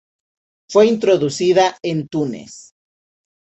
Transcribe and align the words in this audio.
Fue 0.67 0.87
introducida 0.87 1.77
en 1.83 2.07
Túnez. 2.07 2.73